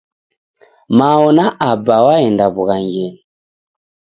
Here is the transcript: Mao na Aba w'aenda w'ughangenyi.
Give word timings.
Mao 0.97 1.27
na 1.37 1.45
Aba 1.69 1.95
w'aenda 2.05 2.45
w'ughangenyi. 2.55 3.07